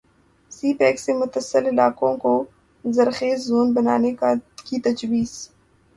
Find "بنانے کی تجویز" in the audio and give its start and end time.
3.73-5.31